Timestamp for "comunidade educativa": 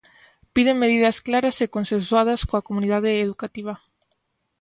2.67-3.73